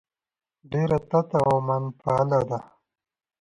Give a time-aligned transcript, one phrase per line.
[0.71, 2.59] ډېره تته او منفعله ده.